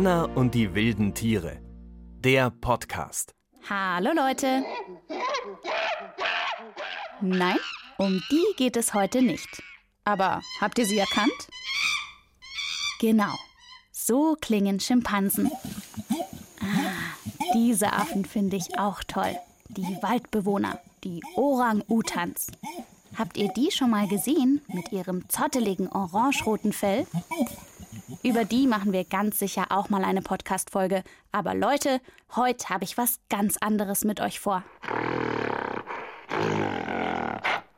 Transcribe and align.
Anna 0.00 0.24
und 0.34 0.54
die 0.54 0.74
wilden 0.74 1.12
Tiere. 1.12 1.58
Der 2.20 2.48
Podcast. 2.48 3.34
Hallo 3.68 4.12
Leute. 4.14 4.64
Nein, 7.20 7.58
um 7.98 8.22
die 8.30 8.46
geht 8.56 8.78
es 8.78 8.94
heute 8.94 9.20
nicht. 9.20 9.62
Aber 10.04 10.40
habt 10.58 10.78
ihr 10.78 10.86
sie 10.86 10.96
erkannt? 10.96 11.30
Genau, 12.98 13.34
so 13.92 14.38
klingen 14.40 14.80
Schimpansen. 14.80 15.50
Ah, 16.62 17.52
diese 17.52 17.92
Affen 17.92 18.24
finde 18.24 18.56
ich 18.56 18.78
auch 18.78 19.04
toll. 19.04 19.36
Die 19.68 19.98
Waldbewohner, 20.00 20.80
die 21.04 21.20
Orang-Utans. 21.36 22.46
Habt 23.18 23.36
ihr 23.36 23.48
die 23.48 23.70
schon 23.70 23.90
mal 23.90 24.08
gesehen 24.08 24.62
mit 24.68 24.92
ihrem 24.92 25.28
zotteligen 25.28 25.92
orange-roten 25.92 26.72
Fell? 26.72 27.06
Über 28.22 28.44
die 28.44 28.66
machen 28.66 28.92
wir 28.92 29.04
ganz 29.04 29.38
sicher 29.38 29.66
auch 29.70 29.88
mal 29.88 30.04
eine 30.04 30.22
Podcast-Folge. 30.22 31.02
Aber 31.32 31.54
Leute, 31.54 32.00
heute 32.34 32.68
habe 32.68 32.84
ich 32.84 32.98
was 32.98 33.20
ganz 33.28 33.56
anderes 33.56 34.04
mit 34.04 34.20
euch 34.20 34.40
vor. 34.40 34.62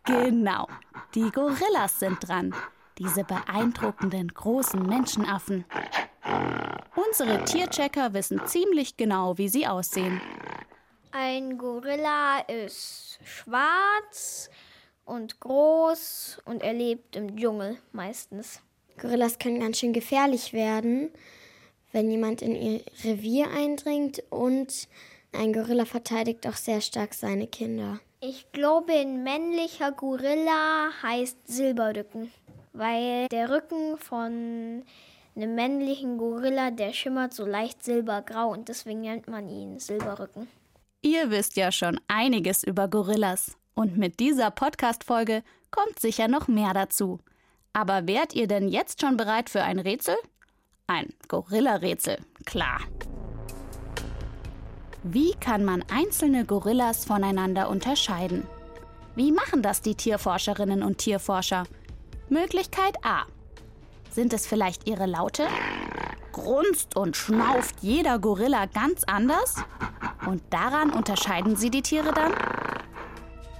Genau, 0.04 0.68
die 1.14 1.30
Gorillas 1.30 2.00
sind 2.00 2.26
dran. 2.26 2.54
Diese 2.98 3.24
beeindruckenden 3.24 4.28
großen 4.28 4.82
Menschenaffen. 4.82 5.64
Unsere 6.94 7.44
Tierchecker 7.44 8.12
wissen 8.12 8.40
ziemlich 8.46 8.96
genau, 8.96 9.38
wie 9.38 9.48
sie 9.48 9.66
aussehen. 9.66 10.20
Ein 11.12 11.58
Gorilla 11.58 12.40
ist 12.40 13.18
schwarz 13.24 14.50
und 15.04 15.40
groß 15.40 16.40
und 16.44 16.62
er 16.62 16.72
lebt 16.72 17.16
im 17.16 17.36
Dschungel 17.36 17.78
meistens. 17.92 18.60
Gorillas 19.02 19.38
können 19.40 19.60
ganz 19.60 19.78
schön 19.78 19.92
gefährlich 19.92 20.52
werden, 20.52 21.10
wenn 21.90 22.10
jemand 22.10 22.40
in 22.40 22.54
ihr 22.54 22.80
Revier 23.04 23.50
eindringt 23.50 24.22
und 24.30 24.88
ein 25.32 25.52
Gorilla 25.52 25.84
verteidigt 25.84 26.46
auch 26.46 26.54
sehr 26.54 26.80
stark 26.80 27.12
seine 27.12 27.48
Kinder. 27.48 27.98
Ich 28.20 28.52
glaube, 28.52 28.92
ein 28.92 29.24
männlicher 29.24 29.90
Gorilla 29.90 30.90
heißt 31.02 31.36
Silberrücken, 31.48 32.30
weil 32.72 33.26
der 33.26 33.50
Rücken 33.50 33.98
von 33.98 34.84
einem 35.34 35.54
männlichen 35.56 36.18
Gorilla, 36.18 36.70
der 36.70 36.92
schimmert 36.92 37.34
so 37.34 37.44
leicht 37.44 37.82
silbergrau 37.82 38.52
und 38.52 38.68
deswegen 38.68 39.00
nennt 39.00 39.26
man 39.26 39.48
ihn 39.48 39.80
Silberrücken. 39.80 40.46
Ihr 41.00 41.30
wisst 41.30 41.56
ja 41.56 41.72
schon 41.72 41.98
einiges 42.06 42.62
über 42.62 42.86
Gorillas 42.86 43.56
und 43.74 43.98
mit 43.98 44.20
dieser 44.20 44.52
Podcast-Folge 44.52 45.42
kommt 45.72 45.98
sicher 45.98 46.28
noch 46.28 46.46
mehr 46.46 46.72
dazu. 46.74 47.18
Aber 47.72 48.06
wärt 48.06 48.34
ihr 48.34 48.46
denn 48.46 48.68
jetzt 48.68 49.00
schon 49.00 49.16
bereit 49.16 49.48
für 49.48 49.62
ein 49.62 49.78
Rätsel? 49.78 50.16
Ein 50.86 51.14
Gorilla-Rätsel, 51.28 52.18
klar. 52.44 52.80
Wie 55.02 55.32
kann 55.40 55.64
man 55.64 55.84
einzelne 55.90 56.44
Gorillas 56.44 57.04
voneinander 57.04 57.68
unterscheiden? 57.68 58.46
Wie 59.14 59.32
machen 59.32 59.62
das 59.62 59.80
die 59.80 59.94
Tierforscherinnen 59.94 60.82
und 60.82 60.98
Tierforscher? 60.98 61.64
Möglichkeit 62.28 62.96
A. 63.04 63.24
Sind 64.10 64.32
es 64.32 64.46
vielleicht 64.46 64.86
ihre 64.86 65.06
Laute? 65.06 65.46
Grunzt 66.32 66.96
und 66.96 67.16
schnauft 67.16 67.76
jeder 67.80 68.18
Gorilla 68.18 68.66
ganz 68.66 69.04
anders? 69.04 69.56
Und 70.26 70.42
daran 70.50 70.90
unterscheiden 70.90 71.56
sie 71.56 71.70
die 71.70 71.82
Tiere 71.82 72.12
dann? 72.12 72.32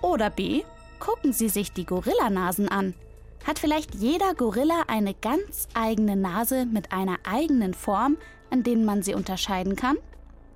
Oder 0.01 0.31
B. 0.31 0.63
Gucken 1.01 1.33
Sie 1.33 1.49
sich 1.49 1.73
die 1.73 1.85
Gorillanasen 1.85 2.69
an. 2.69 2.95
Hat 3.45 3.59
vielleicht 3.59 3.95
jeder 3.95 4.35
Gorilla 4.35 4.85
eine 4.87 5.15
ganz 5.15 5.69
eigene 5.75 6.17
Nase 6.17 6.67
mit 6.67 6.93
einer 6.93 7.19
eigenen 7.25 7.75
Form, 7.75 8.17
an 8.51 8.63
denen 8.63 8.85
man 8.85 9.03
sie 9.03 9.15
unterscheiden 9.15 9.77
kann? 9.77 9.97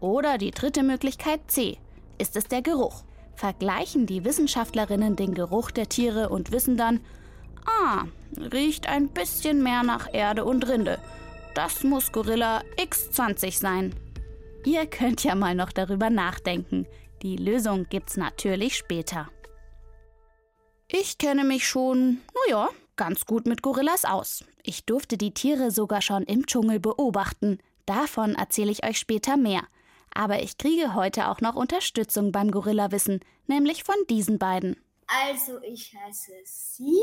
Oder 0.00 0.38
die 0.38 0.50
dritte 0.50 0.82
Möglichkeit 0.82 1.40
C. 1.48 1.78
Ist 2.18 2.36
es 2.36 2.44
der 2.44 2.62
Geruch? 2.62 3.02
Vergleichen 3.34 4.06
die 4.06 4.24
Wissenschaftlerinnen 4.24 5.16
den 5.16 5.34
Geruch 5.34 5.70
der 5.70 5.88
Tiere 5.88 6.28
und 6.28 6.52
wissen 6.52 6.76
dann, 6.76 7.00
ah, 7.66 8.04
riecht 8.52 8.88
ein 8.88 9.08
bisschen 9.08 9.62
mehr 9.62 9.82
nach 9.82 10.12
Erde 10.12 10.44
und 10.44 10.66
Rinde. 10.68 10.98
Das 11.54 11.82
muss 11.82 12.12
Gorilla 12.12 12.62
X20 12.78 13.58
sein. 13.58 13.94
Ihr 14.64 14.86
könnt 14.86 15.24
ja 15.24 15.34
mal 15.34 15.54
noch 15.54 15.72
darüber 15.72 16.10
nachdenken. 16.10 16.86
Die 17.22 17.36
Lösung 17.36 17.86
gibt's 17.88 18.16
natürlich 18.16 18.76
später. 18.76 19.28
Ich 20.88 21.18
kenne 21.18 21.42
mich 21.42 21.66
schon, 21.66 22.22
naja, 22.46 22.68
ganz 22.94 23.26
gut 23.26 23.46
mit 23.46 23.60
Gorillas 23.60 24.04
aus. 24.04 24.44
Ich 24.62 24.84
durfte 24.84 25.18
die 25.18 25.34
Tiere 25.34 25.72
sogar 25.72 26.00
schon 26.00 26.22
im 26.22 26.46
Dschungel 26.46 26.78
beobachten. 26.78 27.58
Davon 27.86 28.36
erzähle 28.36 28.70
ich 28.70 28.84
euch 28.84 28.96
später 28.96 29.36
mehr. 29.36 29.62
Aber 30.14 30.42
ich 30.42 30.58
kriege 30.58 30.94
heute 30.94 31.28
auch 31.28 31.40
noch 31.40 31.56
Unterstützung 31.56 32.30
beim 32.30 32.52
Gorillawissen, 32.52 33.18
nämlich 33.48 33.82
von 33.82 33.96
diesen 34.08 34.38
beiden. 34.38 34.80
Also, 35.08 35.60
ich 35.62 35.92
heiße 35.92 36.32
Simon. 36.44 37.02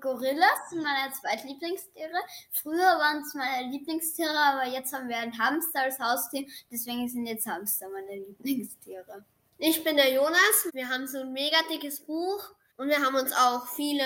Gorillas 0.00 0.70
sind 0.70 0.84
meine 0.84 1.12
Zweitlieblingstiere. 1.12 2.20
Früher 2.52 2.76
waren 2.78 3.22
es 3.22 3.34
meine 3.34 3.72
Lieblingstiere, 3.72 4.38
aber 4.38 4.68
jetzt 4.68 4.92
haben 4.92 5.08
wir 5.08 5.16
einen 5.16 5.36
Hamster 5.36 5.82
als 5.82 5.98
Haustier. 5.98 6.46
Deswegen 6.70 7.08
sind 7.08 7.26
jetzt 7.26 7.48
Hamster 7.48 7.88
meine 7.88 8.24
Lieblingstiere. 8.24 9.24
Ich 9.58 9.82
bin 9.82 9.96
der 9.96 10.12
Jonas. 10.12 10.68
Wir 10.72 10.88
haben 10.88 11.08
so 11.08 11.18
ein 11.18 11.32
mega 11.32 11.58
dickes 11.68 11.98
Buch 12.00 12.54
und 12.78 12.88
wir 12.88 13.02
haben 13.02 13.16
uns 13.16 13.32
auch 13.32 13.66
viele 13.66 14.04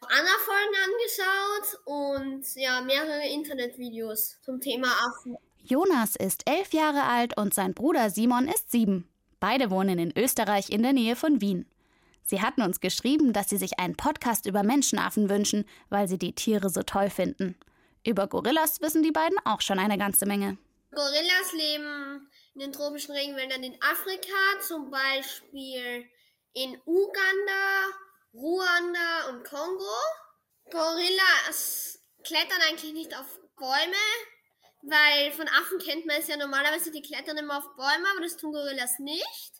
Anna-Folgen 0.00 0.74
angeschaut 0.84 1.80
und 1.84 2.44
ja, 2.56 2.80
mehrere 2.80 3.28
Internetvideos 3.28 4.38
zum 4.42 4.60
Thema 4.60 4.88
Affen. 4.88 5.36
Jonas 5.62 6.16
ist 6.16 6.42
elf 6.46 6.72
Jahre 6.72 7.04
alt 7.04 7.36
und 7.36 7.54
sein 7.54 7.74
Bruder 7.74 8.10
Simon 8.10 8.48
ist 8.48 8.70
sieben. 8.70 9.08
Beide 9.40 9.70
wohnen 9.70 9.98
in 9.98 10.16
Österreich 10.16 10.70
in 10.70 10.82
der 10.82 10.94
Nähe 10.94 11.16
von 11.16 11.40
Wien. 11.42 11.66
Sie 12.22 12.40
hatten 12.40 12.62
uns 12.62 12.80
geschrieben, 12.80 13.34
dass 13.34 13.50
sie 13.50 13.58
sich 13.58 13.78
einen 13.78 13.96
Podcast 13.96 14.46
über 14.46 14.62
Menschenaffen 14.62 15.28
wünschen, 15.28 15.66
weil 15.90 16.08
sie 16.08 16.18
die 16.18 16.34
Tiere 16.34 16.70
so 16.70 16.82
toll 16.82 17.10
finden. 17.10 17.56
Über 18.06 18.26
Gorillas 18.26 18.80
wissen 18.80 19.02
die 19.02 19.12
beiden 19.12 19.36
auch 19.44 19.60
schon 19.60 19.78
eine 19.78 19.98
ganze 19.98 20.24
Menge. 20.24 20.56
Gorillas 20.92 21.52
leben 21.52 22.30
in 22.54 22.60
den 22.60 22.72
tropischen 22.72 23.14
Regenwäldern 23.14 23.62
in 23.62 23.74
Afrika, 23.82 24.60
zum 24.66 24.90
Beispiel 24.90 26.06
in 26.54 26.78
Uganda, 26.86 27.90
Ruanda 28.34 29.28
und 29.28 29.44
Kongo. 29.44 29.96
Gorillas 30.70 32.00
klettern 32.24 32.60
eigentlich 32.68 32.92
nicht 32.92 33.16
auf 33.16 33.38
Bäume, 33.56 33.94
weil 34.82 35.30
von 35.32 35.46
Affen 35.48 35.78
kennt 35.78 36.06
man 36.06 36.16
es 36.16 36.26
ja 36.26 36.36
normalerweise, 36.36 36.90
die 36.90 37.02
klettern 37.02 37.36
immer 37.36 37.58
auf 37.58 37.76
Bäume, 37.76 38.08
aber 38.10 38.22
das 38.22 38.36
tun 38.36 38.52
Gorillas 38.52 38.98
nicht. 38.98 39.52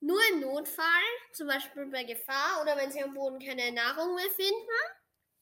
Nur 0.00 0.20
im 0.30 0.40
Notfall, 0.40 0.86
zum 1.32 1.48
Beispiel 1.48 1.86
bei 1.86 2.04
Gefahr 2.04 2.60
oder 2.62 2.76
wenn 2.76 2.92
sie 2.92 3.02
am 3.02 3.14
Boden 3.14 3.38
keine 3.38 3.72
Nahrung 3.72 4.14
mehr 4.14 4.30
finden. 4.30 4.78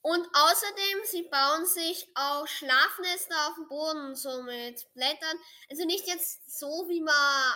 Und 0.01 0.25
außerdem, 0.33 1.03
sie 1.03 1.23
bauen 1.23 1.65
sich 1.65 2.09
auch 2.15 2.47
Schlafnester 2.47 3.35
auf 3.49 3.55
dem 3.55 3.67
Boden, 3.67 4.15
so 4.15 4.41
mit 4.43 4.87
Blättern. 4.93 5.37
Also 5.69 5.83
nicht 5.85 6.07
jetzt 6.07 6.59
so, 6.59 6.85
wie 6.87 7.01
man 7.01 7.53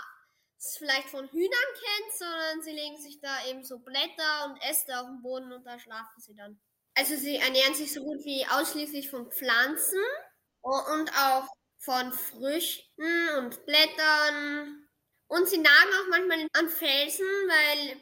vielleicht 0.77 1.09
von 1.09 1.27
Hühnern 1.29 1.49
kennt, 1.73 2.17
sondern 2.17 2.61
sie 2.61 2.71
legen 2.71 2.97
sich 3.01 3.19
da 3.19 3.45
eben 3.49 3.63
so 3.63 3.79
Blätter 3.79 4.45
und 4.45 4.61
Äste 4.61 4.99
auf 4.99 5.07
den 5.07 5.21
Boden 5.21 5.51
und 5.51 5.65
da 5.65 5.79
schlafen 5.79 6.19
sie 6.19 6.35
dann. 6.35 6.59
Also 6.93 7.15
sie 7.15 7.37
ernähren 7.37 7.73
sich 7.73 7.93
so 7.93 8.03
gut 8.03 8.23
wie 8.25 8.45
ausschließlich 8.45 9.09
von 9.09 9.31
Pflanzen 9.31 9.99
und 10.61 11.11
auch 11.17 11.47
von 11.79 12.11
Früchten 12.13 13.29
und 13.39 13.65
Blättern. 13.65 14.87
Und 15.27 15.47
sie 15.47 15.57
nagen 15.57 15.91
auch 16.01 16.09
manchmal 16.09 16.47
an 16.53 16.69
Felsen, 16.69 17.25
weil 17.25 17.97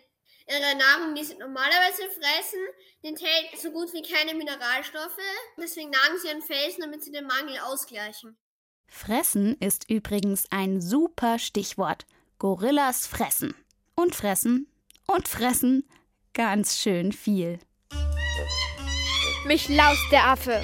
ihre 0.48 0.76
Nahrung, 0.76 1.16
die 1.16 1.24
sie 1.24 1.36
normalerweise 1.36 2.10
fressen, 2.10 2.60
enthält 3.04 3.60
so 3.60 3.72
gut 3.72 3.94
wie 3.94 4.02
keine 4.02 4.34
Mineralstoffe. 4.34 5.16
Deswegen 5.58 5.92
nagen 5.92 6.20
sie 6.20 6.30
an 6.30 6.42
Felsen, 6.42 6.82
damit 6.82 7.04
sie 7.04 7.12
den 7.12 7.28
Mangel 7.28 7.60
ausgleichen. 7.60 8.38
Fressen 8.88 9.56
ist 9.60 9.90
übrigens 9.90 10.46
ein 10.50 10.82
super 10.82 11.38
Stichwort. 11.38 12.08
Gorillas 12.40 13.06
fressen. 13.06 13.54
Und 13.96 14.16
fressen. 14.16 14.68
Und 15.08 15.28
fressen. 15.28 15.84
Ganz 16.34 16.78
schön 16.78 17.12
viel. 17.12 17.60
Mich 19.46 19.68
laust 19.68 20.10
der 20.10 20.26
Affe. 20.26 20.64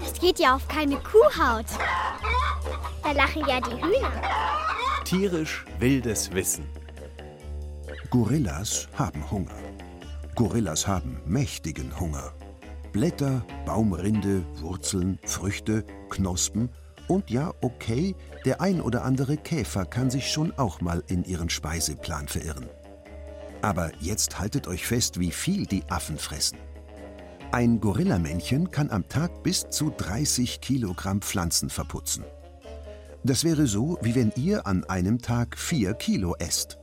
Das 0.00 0.18
geht 0.18 0.40
ja 0.40 0.56
auf 0.56 0.66
keine 0.66 0.96
Kuhhaut. 0.96 1.66
Da 3.04 3.12
lachen 3.12 3.46
ja 3.46 3.60
die 3.60 3.80
Hühner. 3.80 4.12
Tierisch 5.04 5.64
wildes 5.78 6.32
Wissen. 6.32 6.66
Gorillas 8.10 8.88
haben 8.94 9.30
Hunger. 9.30 9.54
Gorillas 10.34 10.88
haben 10.88 11.20
mächtigen 11.24 12.00
Hunger. 12.00 12.34
Blätter, 12.92 13.46
Baumrinde, 13.64 14.44
Wurzeln, 14.60 15.20
Früchte, 15.24 15.84
Knospen 16.10 16.68
und 17.08 17.30
ja, 17.30 17.52
okay, 17.60 18.14
der 18.44 18.60
ein 18.60 18.80
oder 18.80 19.04
andere 19.04 19.36
Käfer 19.36 19.84
kann 19.84 20.10
sich 20.10 20.30
schon 20.30 20.52
auch 20.58 20.80
mal 20.80 21.02
in 21.08 21.24
ihren 21.24 21.50
Speiseplan 21.50 22.28
verirren. 22.28 22.66
Aber 23.62 23.90
jetzt 24.00 24.38
haltet 24.38 24.68
euch 24.68 24.86
fest, 24.86 25.18
wie 25.18 25.32
viel 25.32 25.66
die 25.66 25.82
Affen 25.88 26.18
fressen. 26.18 26.58
Ein 27.50 27.80
Gorillamännchen 27.80 28.70
kann 28.70 28.90
am 28.90 29.08
Tag 29.08 29.42
bis 29.42 29.68
zu 29.70 29.90
30 29.96 30.60
Kilogramm 30.60 31.22
Pflanzen 31.22 31.70
verputzen. 31.70 32.24
Das 33.24 33.42
wäre 33.42 33.66
so, 33.66 33.98
wie 34.02 34.14
wenn 34.14 34.32
ihr 34.36 34.66
an 34.66 34.84
einem 34.84 35.18
Tag 35.20 35.58
4 35.58 35.94
Kilo 35.94 36.36
esst. 36.38 36.78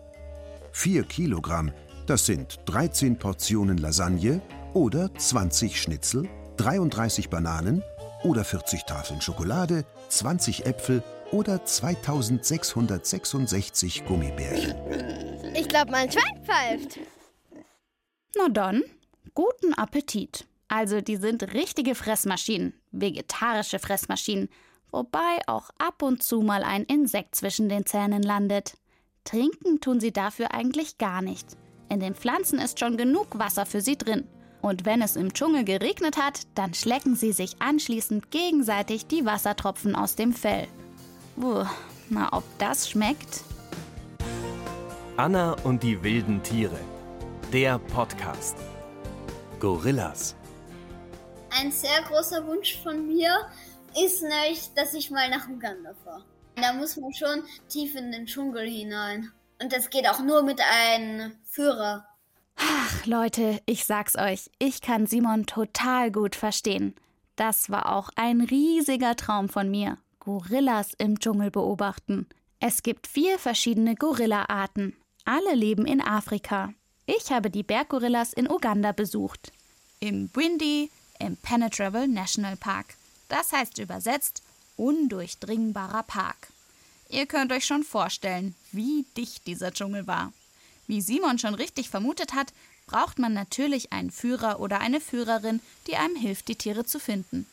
4 0.72 1.04
Kilogramm, 1.04 1.72
das 2.08 2.26
sind 2.26 2.60
13 2.66 3.18
Portionen 3.18 3.78
Lasagne 3.78 4.42
oder 4.74 5.14
20 5.16 5.80
Schnitzel, 5.80 6.28
33 6.58 7.30
Bananen 7.30 7.84
oder 8.26 8.44
40 8.44 8.84
Tafeln 8.84 9.22
Schokolade, 9.22 9.86
20 10.10 10.66
Äpfel 10.66 11.02
oder 11.32 11.64
2666 11.64 14.06
Gummibärchen. 14.06 14.76
Ich 15.54 15.70
glaube, 15.70 15.92
mein 15.92 16.12
Schwein 16.12 16.44
pfeift. 16.44 17.00
Na 18.36 18.50
dann, 18.50 18.84
guten 19.34 19.74
Appetit. 19.76 20.46
Also, 20.68 21.00
die 21.02 21.18
sind 21.18 21.54
richtige 21.54 21.94
Fressmaschinen, 21.96 22.74
vegetarische 22.92 23.80
Fressmaschinen, 23.80 24.50
wobei 24.92 25.40
auch 25.46 25.70
ab 25.78 26.02
und 26.02 26.24
zu 26.24 26.42
mal 26.42 26.64
ein 26.64 26.84
Insekt 26.84 27.36
zwischen 27.36 27.70
den 27.70 27.86
Zähnen 27.86 28.24
landet. 28.24 28.74
Trinken 29.24 29.80
tun 29.80 30.00
sie 30.00 30.12
dafür 30.12 30.52
eigentlich 30.54 30.98
gar 30.98 31.22
nicht. 31.22 31.56
In 31.90 32.00
den 32.00 32.16
Pflanzen 32.16 32.58
ist 32.58 32.80
schon 32.80 32.98
genug 32.98 33.38
Wasser 33.38 33.68
für 33.68 33.82
sie 33.82 33.98
drin. 33.98 34.28
Und 34.66 34.84
wenn 34.84 35.04
es 35.04 35.16
im 35.16 35.32
Dschungel 35.32 35.64
geregnet 35.64 36.18
hat, 36.18 36.48
dann 36.56 36.74
schlecken 36.74 37.16
sie 37.16 37.34
sich 37.34 37.62
anschließend 37.62 38.32
gegenseitig 38.32 39.06
die 39.06 39.24
Wassertropfen 39.24 39.96
aus 39.96 40.16
dem 40.16 40.34
Fell. 40.34 40.68
Puh, 41.36 41.66
na, 42.10 42.34
ob 42.34 42.44
das 42.58 42.90
schmeckt? 42.90 43.44
Anna 45.18 45.56
und 45.66 45.84
die 45.84 46.02
wilden 46.02 46.42
Tiere. 46.42 46.80
Der 47.54 47.78
Podcast. 47.78 48.58
Gorillas. 49.60 50.36
Ein 51.52 51.72
sehr 51.72 52.02
großer 52.02 52.48
Wunsch 52.48 52.82
von 52.82 53.06
mir 53.06 53.48
ist 54.04 54.24
nämlich, 54.24 54.74
dass 54.76 54.96
ich 54.96 55.12
mal 55.12 55.30
nach 55.30 55.48
Uganda 55.48 55.94
fahre. 56.04 56.24
Da 56.56 56.74
muss 56.74 56.98
man 56.98 57.14
schon 57.14 57.44
tief 57.70 57.94
in 57.94 58.12
den 58.12 58.26
Dschungel 58.26 58.68
hinein. 58.68 59.32
Und 59.62 59.72
das 59.72 59.92
geht 59.92 60.10
auch 60.10 60.22
nur 60.22 60.42
mit 60.42 60.60
einem 60.60 61.38
Führer. 61.44 62.08
Ach, 62.58 63.06
Leute, 63.06 63.62
ich 63.66 63.86
sag's 63.86 64.16
euch, 64.16 64.50
ich 64.60 64.82
kann 64.82 65.08
Simon 65.08 65.46
total 65.46 66.12
gut 66.12 66.36
verstehen. 66.36 66.96
Das 67.36 67.70
war 67.70 67.94
auch 67.94 68.10
ein 68.16 68.42
riesiger 68.42 69.16
Traum 69.16 69.50
von 69.50 69.70
mir. 69.70 69.98
Gorillas 70.20 70.94
im 70.98 71.20
Dschungel 71.20 71.52
beobachten. 71.52 72.28
Es 72.60 72.82
gibt 72.82 73.08
vier 73.08 73.38
verschiedene 73.38 73.96
Gorilla-Arten. 73.96 74.96
Alle 75.26 75.54
leben 75.54 75.86
in 75.86 76.02
Afrika. 76.02 76.74
Ich 77.06 77.32
habe 77.32 77.50
die 77.50 77.64
Berggorillas 77.64 78.34
in 78.34 78.50
Uganda 78.50 78.92
besucht. 78.92 79.52
Im 80.00 80.30
Bwindi, 80.30 80.90
Impenetrable 81.20 82.08
National 82.08 82.56
Park. 82.56 82.96
Das 83.30 83.52
heißt 83.52 83.78
übersetzt 83.78 84.42
undurchdringbarer 84.78 86.04
Park. 86.04 86.50
Ihr 87.10 87.26
könnt 87.26 87.52
euch 87.52 87.66
schon 87.66 87.84
vorstellen, 87.84 88.56
wie 88.72 89.06
dicht 89.16 89.46
dieser 89.48 89.72
Dschungel 89.72 90.08
war. 90.08 90.34
Wie 90.88 91.02
Simon 91.02 91.40
schon 91.40 91.56
richtig 91.56 91.90
vermutet 91.90 92.34
hat, 92.34 92.54
braucht 92.88 93.20
man 93.20 93.34
natürlich 93.34 93.92
einen 93.92 94.12
Führer 94.12 94.60
oder 94.60 94.80
eine 94.80 95.02
Führerin, 95.02 95.60
die 95.88 95.96
einem 95.96 96.16
hilft, 96.16 96.48
die 96.48 96.56
Tiere 96.56 96.86
zu 96.86 97.00
finden. 97.00 97.48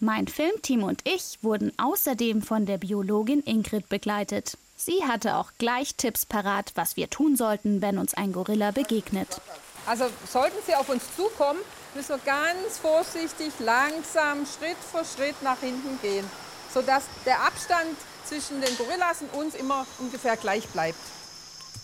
Mein 0.00 0.26
Filmteam 0.26 0.82
und 0.82 1.00
ich 1.04 1.38
wurden 1.42 1.72
außerdem 1.78 2.42
von 2.42 2.66
der 2.66 2.78
Biologin 2.78 3.40
Ingrid 3.44 3.88
begleitet. 3.88 4.58
Sie 4.76 5.04
hatte 5.04 5.36
auch 5.36 5.52
gleich 5.58 5.94
Tipps 5.94 6.26
parat, 6.26 6.72
was 6.74 6.96
wir 6.96 7.08
tun 7.08 7.36
sollten, 7.36 7.80
wenn 7.82 7.98
uns 7.98 8.14
ein 8.14 8.32
Gorilla 8.32 8.72
begegnet. 8.72 9.40
Also 9.86 10.06
sollten 10.28 10.58
Sie 10.66 10.74
auf 10.74 10.88
uns 10.88 11.04
zukommen, 11.14 11.60
müssen 11.94 12.16
wir 12.16 12.18
ganz 12.18 12.78
vorsichtig, 12.80 13.52
langsam, 13.60 14.44
Schritt 14.44 14.76
für 14.90 15.04
Schritt 15.04 15.40
nach 15.42 15.60
hinten 15.60 16.00
gehen, 16.02 16.28
sodass 16.74 17.04
der 17.24 17.40
Abstand 17.40 17.96
zwischen 18.24 18.60
den 18.60 18.76
Gorillas 18.76 19.22
und 19.22 19.32
uns 19.34 19.54
immer 19.54 19.86
ungefähr 20.00 20.36
gleich 20.36 20.66
bleibt. 20.68 20.98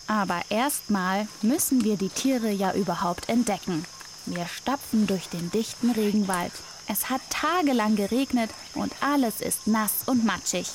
Aber 0.08 0.40
erstmal 0.48 1.28
müssen 1.42 1.84
wir 1.84 1.96
die 1.96 2.08
Tiere 2.08 2.50
ja 2.50 2.72
überhaupt 2.72 3.28
entdecken. 3.28 3.84
Wir 4.26 4.46
stapfen 4.46 5.06
durch 5.06 5.28
den 5.28 5.50
dichten 5.50 5.90
Regenwald. 5.90 6.52
Es 6.88 7.10
hat 7.10 7.20
tagelang 7.28 7.94
geregnet 7.94 8.50
und 8.74 8.92
alles 9.02 9.40
ist 9.40 9.66
nass 9.66 9.92
und 10.06 10.24
matschig. 10.24 10.66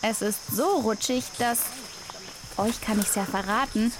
Es 0.00 0.22
ist 0.22 0.38
so 0.54 0.80
rutschig, 0.80 1.24
dass, 1.38 1.60
euch 2.56 2.80
kann 2.80 2.98
ich's 2.98 3.14
ja 3.14 3.24
verraten, 3.24 3.92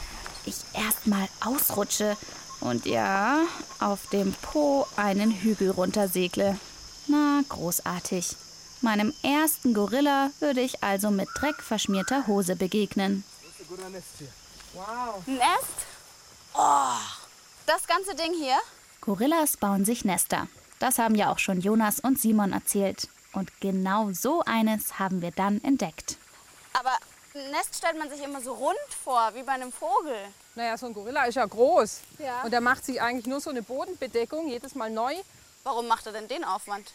ich 0.47 0.57
erstmal 0.73 1.29
ausrutsche 1.45 2.17
und 2.61 2.87
ja, 2.87 3.43
auf 3.81 4.09
dem 4.11 4.33
Po 4.33 4.87
einen 4.97 5.31
Hügel 5.31 5.71
runtersegle. 5.71 6.59
Na, 7.07 7.43
großartig. 7.49 8.37
Meinem 8.81 9.13
ersten 9.23 9.75
Gorilla 9.75 10.31
würde 10.41 10.63
ich 10.63 10.83
also 10.83 11.11
mit 11.11 11.29
dreckverschmierter 11.35 12.27
Hose 12.27 12.57
begegnen. 12.57 13.25
Wow. 14.75 15.27
Nest? 15.27 15.87
Oh, 16.55 16.99
das 17.67 17.87
ganze 17.87 18.15
Ding 18.15 18.35
hier? 18.35 18.59
Gorillas 19.01 19.57
bauen 19.57 19.85
sich 19.85 20.05
Nester. 20.05 20.49
Das 20.79 20.99
haben 20.99 21.15
ja 21.15 21.31
auch 21.33 21.39
schon 21.39 21.61
Jonas 21.61 22.01
und 22.01 22.19
Simon 22.21 22.53
erzählt. 22.53 23.09
Und 23.33 23.51
genau 23.61 24.13
so 24.13 24.43
eines 24.45 24.99
haben 24.99 25.23
wir 25.23 25.31
dann 25.31 25.63
entdeckt. 25.63 26.19
Aber 26.73 26.91
ein 27.35 27.51
Nest 27.51 27.77
stellt 27.77 27.99
man 27.99 28.09
sich 28.11 28.23
immer 28.23 28.41
so 28.41 28.53
rund 28.53 28.77
vor, 29.03 29.33
wie 29.35 29.43
bei 29.43 29.53
einem 29.53 29.73
Vogel. 29.73 30.17
Naja, 30.55 30.77
so 30.79 30.87
ein 30.87 30.95
Gorilla 30.95 31.25
ist 31.25 31.35
ja 31.35 31.45
groß. 31.47 32.01
Ja. 32.19 32.43
Und 32.43 32.53
der 32.53 32.61
macht 32.61 32.85
sich 32.85 33.01
eigentlich 33.03 33.27
nur 33.27 33.41
so 33.41 33.51
eine 33.51 33.63
Bodenbedeckung, 33.63 34.49
jedes 34.49 34.75
Mal 34.75 34.91
neu, 34.91 35.15
Warum 35.65 35.89
macht 35.89 36.05
er 36.07 36.13
denn 36.13 36.29
den 36.29 36.45
Aufwand? 36.45 36.93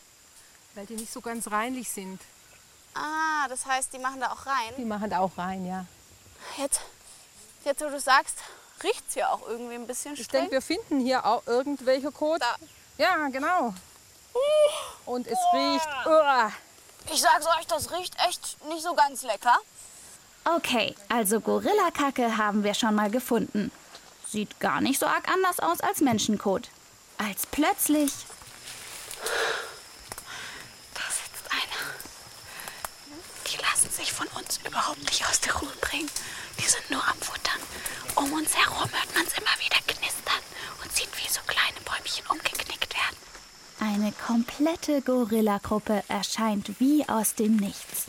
weil 0.75 0.85
die 0.85 0.93
nicht 0.95 1.11
so 1.11 1.19
ganz 1.19 1.49
reinlich 1.49 1.89
sind. 1.89 2.21
Ah, 2.93 3.47
das 3.49 3.65
heißt, 3.65 3.91
die 3.91 3.97
machen 3.97 4.19
da 4.19 4.31
auch 4.31 4.45
rein. 4.45 4.73
Die 4.77 4.85
machen 4.85 5.09
da 5.09 5.19
auch 5.19 5.35
rein, 5.35 5.65
ja. 5.65 5.85
Jetzt, 6.57 6.79
jetzt 7.65 7.81
wo 7.81 7.89
du 7.89 7.99
sagst, 7.99 8.37
riecht's 8.83 9.15
ja 9.15 9.29
auch 9.29 9.47
irgendwie 9.47 9.75
ein 9.75 9.87
bisschen 9.87 10.13
Ich 10.13 10.23
streng. 10.25 10.41
denke, 10.41 10.51
wir 10.55 10.61
finden 10.61 10.99
hier 10.99 11.25
auch 11.25 11.45
irgendwelche 11.47 12.11
Code. 12.11 12.39
Da. 12.39 12.55
Ja, 12.97 13.27
genau. 13.29 13.73
Und 15.05 15.27
es 15.27 15.37
riecht. 15.53 15.87
Uah. 16.05 16.51
Ich 17.11 17.21
sag's 17.21 17.45
euch, 17.57 17.65
das 17.67 17.91
riecht 17.91 18.15
echt 18.27 18.63
nicht 18.65 18.83
so 18.83 18.93
ganz 18.93 19.23
lecker. 19.23 19.57
Okay, 20.45 20.95
also 21.09 21.39
Gorillakacke 21.41 22.37
haben 22.37 22.63
wir 22.63 22.73
schon 22.73 22.95
mal 22.95 23.09
gefunden. 23.09 23.71
Sieht 24.27 24.59
gar 24.59 24.79
nicht 24.81 24.99
so 24.99 25.05
arg 25.07 25.27
anders 25.27 25.59
aus 25.59 25.79
als 25.81 26.01
Menschenkot. 26.01 26.69
Als 27.17 27.45
plötzlich 27.47 28.11
Da 30.93 31.01
sitzt 31.09 31.51
einer. 31.51 31.93
Die 33.47 33.57
lassen 33.57 33.89
sich 33.91 34.13
von 34.13 34.27
uns 34.27 34.59
überhaupt 34.65 35.03
nicht 35.03 35.25
aus 35.27 35.39
der 35.41 35.53
Ruhe 35.55 35.73
bringen. 35.81 36.09
Die 36.59 36.67
sind 36.67 36.89
nur 36.91 37.05
am 37.07 37.17
Futtern. 37.19 37.48
Um 38.19 38.33
uns 38.33 38.53
herum 38.53 38.89
hört 38.91 39.15
man 39.15 39.25
es 39.25 39.33
immer 39.37 39.55
wieder 39.63 39.79
knistern 39.87 40.43
und 40.83 40.91
sieht, 40.93 41.07
wie 41.15 41.31
so 41.31 41.39
kleine 41.47 41.79
Bäumchen 41.85 42.25
umgeknickt 42.27 42.93
werden. 42.93 43.15
eine 43.79 44.11
komplette 44.11 45.01
Gorillagruppe 45.01 46.03
erscheint 46.09 46.81
wie 46.81 47.07
aus 47.07 47.35
dem 47.35 47.55
Nichts. 47.55 48.07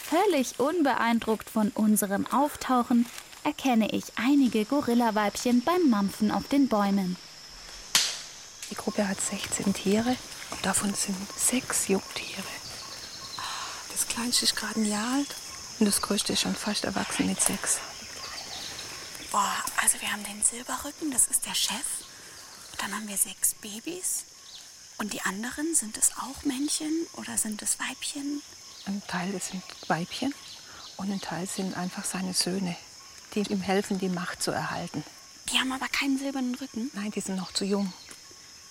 Völlig 0.00 0.60
unbeeindruckt 0.60 1.50
von 1.50 1.70
unserem 1.70 2.24
Auftauchen 2.28 3.06
erkenne 3.42 3.90
ich 3.90 4.04
einige 4.16 4.64
Gorillaweibchen 4.64 5.64
beim 5.64 5.90
Mampfen 5.90 6.30
auf 6.30 6.46
den 6.46 6.68
Bäumen. 6.68 7.16
Die 8.70 8.76
Gruppe 8.76 9.08
hat 9.08 9.20
16 9.20 9.74
Tiere 9.74 10.14
und 10.52 10.64
davon 10.64 10.94
sind 10.94 11.16
sechs 11.36 11.88
Jungtiere. 11.88 12.42
Das 13.90 14.06
kleinste 14.06 14.44
ist 14.44 14.54
gerade 14.54 14.80
ein 14.80 14.86
Jahr 14.86 15.14
alt 15.14 15.34
und 15.80 15.86
das 15.86 16.00
größte 16.00 16.34
ist 16.34 16.42
schon 16.42 16.54
fast 16.54 16.84
erwachsen 16.84 17.26
mit 17.26 17.40
sechs. 17.40 17.80
Boah, 19.30 19.62
also 19.82 20.00
wir 20.00 20.10
haben 20.10 20.24
den 20.24 20.42
Silberrücken, 20.42 21.10
das 21.10 21.26
ist 21.26 21.44
der 21.44 21.54
Chef. 21.54 21.84
Dann 22.78 22.94
haben 22.94 23.08
wir 23.08 23.16
sechs 23.16 23.54
Babys. 23.54 24.24
Und 24.96 25.12
die 25.12 25.20
anderen, 25.20 25.74
sind 25.74 25.98
es 25.98 26.12
auch 26.16 26.44
Männchen 26.44 27.06
oder 27.14 27.36
sind 27.36 27.60
es 27.62 27.78
Weibchen? 27.78 28.42
Ein 28.86 29.02
Teil 29.06 29.38
sind 29.40 29.62
Weibchen 29.86 30.34
und 30.96 31.12
ein 31.12 31.20
Teil 31.20 31.46
sind 31.46 31.76
einfach 31.76 32.04
seine 32.04 32.32
Söhne, 32.32 32.74
die 33.34 33.40
ihm 33.40 33.60
helfen, 33.60 33.98
die 33.98 34.08
Macht 34.08 34.42
zu 34.42 34.50
erhalten. 34.50 35.04
Die 35.52 35.58
haben 35.58 35.72
aber 35.72 35.88
keinen 35.88 36.18
silbernen 36.18 36.54
Rücken. 36.54 36.90
Nein, 36.94 37.10
die 37.10 37.20
sind 37.20 37.36
noch 37.36 37.52
zu 37.52 37.64
jung. 37.64 37.92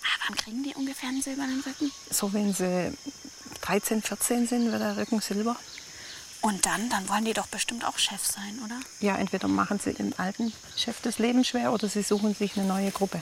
Ah, 0.03 0.19
wann 0.27 0.37
kriegen 0.37 0.63
die 0.63 0.73
ungefähr 0.73 1.09
einen 1.09 1.21
silbernen 1.21 1.61
Rücken? 1.61 1.91
So, 2.09 2.33
wenn 2.33 2.53
sie 2.53 2.97
13, 3.61 4.01
14 4.01 4.47
sind, 4.47 4.71
wird 4.71 4.81
der 4.81 4.97
Rücken 4.97 5.21
silber. 5.21 5.55
Und 6.41 6.65
dann, 6.65 6.89
dann 6.89 7.09
wollen 7.09 7.25
die 7.25 7.33
doch 7.33 7.47
bestimmt 7.47 7.85
auch 7.85 7.97
Chef 7.97 8.23
sein, 8.23 8.59
oder? 8.63 8.79
Ja, 8.99 9.17
entweder 9.17 9.47
machen 9.47 9.79
sie 9.79 9.93
dem 9.93 10.13
alten 10.17 10.53
Chef 10.75 11.01
das 11.01 11.19
Leben 11.19 11.43
schwer 11.43 11.73
oder 11.73 11.89
sie 11.89 12.03
suchen 12.03 12.35
sich 12.35 12.57
eine 12.57 12.67
neue 12.67 12.91
Gruppe. 12.91 13.21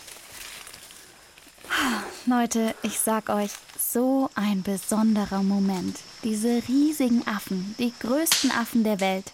Leute, 2.26 2.76
ich 2.82 3.00
sag 3.00 3.30
euch, 3.30 3.52
so 3.78 4.30
ein 4.36 4.64
besonderer 4.64 5.44
Moment. 5.44 6.00
Diese 6.24 6.62
riesigen 6.68 7.26
Affen, 7.28 7.76
die 7.80 7.94
größten 8.00 8.52
Affen 8.52 8.84
der 8.84 9.00
Welt, 9.00 9.32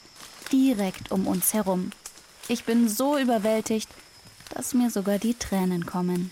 direkt 0.51 1.11
um 1.11 1.27
uns 1.27 1.53
herum. 1.53 1.91
Ich 2.47 2.65
bin 2.65 2.89
so 2.89 3.17
überwältigt, 3.17 3.89
dass 4.49 4.73
mir 4.73 4.89
sogar 4.89 5.19
die 5.19 5.33
Tränen 5.33 5.85
kommen. 5.85 6.31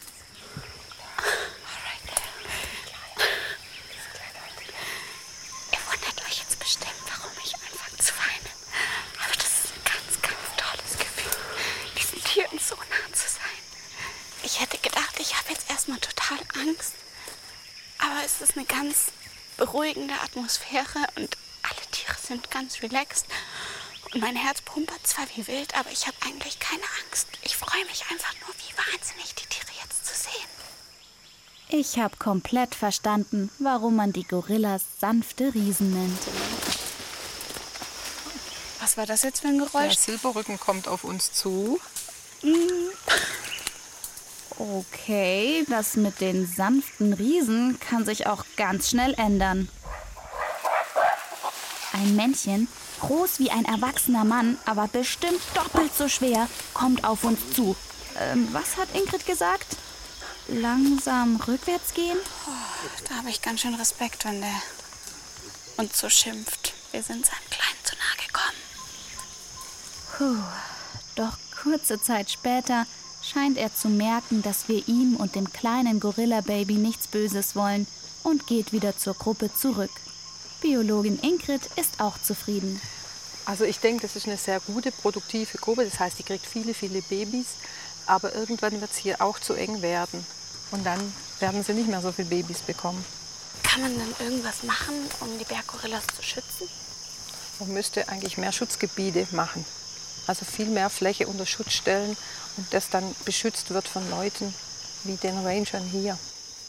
bestimmt, 6.69 7.01
warum 7.07 7.31
ich 7.43 7.55
anfange 7.55 7.97
zu 7.97 8.13
weinen. 8.13 8.49
Aber 9.25 9.33
das 9.33 9.65
ist 9.65 9.73
ein 9.73 9.83
ganz, 9.89 10.21
ganz 10.21 10.45
tolles 10.55 10.93
Gefühl, 11.01 11.33
diesen 11.97 12.23
Tieren 12.23 12.59
so 12.59 12.75
nah 12.75 13.13
zu 13.13 13.27
sein. 13.27 13.59
Ich 14.43 14.61
hätte 14.61 14.77
gedacht, 14.77 15.15
ich 15.19 15.35
habe 15.35 15.49
jetzt 15.49 15.67
erstmal 15.69 15.97
total 15.99 16.37
Angst. 16.61 16.93
Aber 18.09 18.25
es 18.25 18.41
ist 18.41 18.57
eine 18.57 18.65
ganz 18.65 19.07
beruhigende 19.57 20.13
Atmosphäre 20.23 21.05
und 21.15 21.37
alle 21.61 21.91
Tiere 21.91 22.15
sind 22.21 22.49
ganz 22.49 22.81
relaxed. 22.81 23.25
Und 24.13 24.21
mein 24.21 24.35
Herz 24.35 24.61
pumpert 24.61 25.05
zwar 25.05 25.25
wie 25.35 25.45
wild, 25.47 25.75
aber 25.77 25.91
ich 25.91 26.07
habe 26.07 26.17
eigentlich 26.25 26.59
keine 26.59 26.83
Angst. 27.03 27.27
Ich 27.43 27.55
freue 27.55 27.85
mich 27.85 28.03
einfach 28.09 28.33
nur, 28.41 28.55
wie 28.55 28.77
wahnsinnig 28.77 29.35
die 29.35 29.45
Tiere 29.45 29.71
jetzt 29.83 30.05
zu 30.05 30.13
sehen. 30.15 30.49
Ich 31.69 31.99
habe 31.99 32.17
komplett 32.17 32.73
verstanden, 32.73 33.51
warum 33.59 33.95
man 33.95 34.11
die 34.11 34.23
Gorillas 34.23 34.81
sanfte 34.99 35.53
Riesen 35.53 35.93
nennt. 35.93 36.19
Was 38.79 38.97
war 38.97 39.05
das 39.05 39.21
jetzt 39.21 39.41
für 39.41 39.49
ein 39.49 39.59
Geräusch? 39.59 39.93
Der 39.93 40.03
Silberrücken 40.03 40.59
kommt 40.59 40.87
auf 40.87 41.03
uns 41.03 41.31
zu. 41.31 41.79
Okay, 44.59 45.65
das 45.69 45.95
mit 45.95 46.19
den 46.19 46.45
sanften 46.45 47.13
Riesen 47.13 47.79
kann 47.79 48.03
sich 48.03 48.27
auch 48.27 48.43
ganz 48.57 48.89
schnell 48.89 49.13
ändern. 49.13 49.69
Ein 51.93 52.17
Männchen, 52.17 52.67
groß 52.99 53.39
wie 53.39 53.51
ein 53.51 53.63
erwachsener 53.63 54.25
Mann, 54.25 54.57
aber 54.65 54.89
bestimmt 54.89 55.39
doppelt 55.53 55.95
so 55.95 56.09
schwer, 56.09 56.49
kommt 56.73 57.05
auf 57.05 57.23
uns 57.23 57.39
zu. 57.55 57.73
Ähm, 58.19 58.49
was 58.51 58.75
hat 58.75 58.93
Ingrid 58.93 59.25
gesagt? 59.25 59.77
Langsam 60.49 61.37
rückwärts 61.37 61.93
gehen? 61.93 62.17
Da 63.07 63.15
habe 63.15 63.29
ich 63.29 63.41
ganz 63.41 63.61
schön 63.61 63.75
Respekt, 63.75 64.25
wenn 64.25 64.41
der 64.41 64.61
uns 65.77 65.97
so 65.97 66.09
schimpft. 66.09 66.73
Wir 66.91 67.01
sind 67.01 67.25
seinem 67.25 67.49
Kleinen 67.49 67.79
zu 67.85 67.95
nahe 67.95 68.27
gekommen. 68.27 68.57
Puh. 70.17 70.43
Doch 71.15 71.37
kurze 71.63 72.01
Zeit 72.01 72.29
später 72.29 72.85
scheint 73.29 73.57
er 73.57 73.73
zu 73.73 73.89
merken, 73.89 74.41
dass 74.41 74.67
wir 74.67 74.87
ihm 74.87 75.15
und 75.15 75.35
dem 75.35 75.51
kleinen 75.51 75.99
Gorilla-Baby 75.99 76.75
nichts 76.75 77.07
Böses 77.07 77.55
wollen 77.55 77.87
und 78.23 78.47
geht 78.47 78.73
wieder 78.73 78.97
zur 78.97 79.13
Gruppe 79.13 79.53
zurück. 79.53 79.91
Biologin 80.61 81.19
Ingrid 81.19 81.61
ist 81.75 81.99
auch 81.99 82.17
zufrieden. 82.21 82.81
Also 83.45 83.63
ich 83.63 83.79
denke, 83.79 84.03
das 84.03 84.15
ist 84.15 84.27
eine 84.27 84.37
sehr 84.37 84.59
gute, 84.59 84.91
produktive 84.91 85.57
Gruppe. 85.57 85.85
Das 85.85 85.99
heißt, 85.99 86.19
die 86.19 86.23
kriegt 86.23 86.45
viele, 86.45 86.73
viele 86.73 87.01
Babys. 87.01 87.55
Aber 88.05 88.35
irgendwann 88.35 88.79
wird 88.79 88.91
es 88.91 88.97
hier 88.97 89.21
auch 89.21 89.39
zu 89.39 89.53
eng 89.53 89.81
werden. 89.81 90.25
Und 90.71 90.85
dann 90.85 90.99
werden 91.39 91.63
sie 91.63 91.73
nicht 91.73 91.89
mehr 91.89 92.01
so 92.01 92.11
viele 92.11 92.27
Babys 92.27 92.59
bekommen. 92.59 93.03
Kann 93.63 93.81
man 93.81 93.97
dann 93.97 94.27
irgendwas 94.27 94.63
machen, 94.63 94.95
um 95.19 95.29
die 95.39 95.45
Berggorillas 95.45 96.03
zu 96.15 96.23
schützen? 96.23 96.67
Man 97.59 97.73
müsste 97.73 98.07
eigentlich 98.09 98.37
mehr 98.37 98.51
Schutzgebiete 98.51 99.27
machen. 99.31 99.65
Also 100.27 100.45
viel 100.45 100.67
mehr 100.67 100.89
Fläche 100.89 101.27
unter 101.27 101.45
Schutz 101.45 101.73
stellen 101.73 102.15
und 102.59 102.73
das 102.73 102.89
dann 102.89 103.15
beschützt 103.23 103.69
wird 103.69 103.87
von 103.87 104.07
Leuten 104.09 104.53
wie 105.05 105.15
den 105.15 105.37
Rangern 105.39 105.83
hier. 105.83 106.17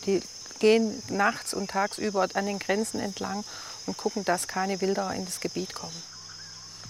Die 0.07 0.23
gehen 0.61 1.03
nachts 1.09 1.53
und 1.53 1.71
tagsüber 1.71 2.29
an 2.35 2.47
den 2.47 2.61
Grenzen 2.61 3.01
entlang 3.01 3.45
und 3.87 3.97
gucken, 3.97 4.25
dass 4.25 4.47
keine 4.47 4.81
Wilderer 4.81 5.15
in 5.15 5.25
das 5.25 5.41
Gebiet 5.41 5.75
kommen. 5.75 6.03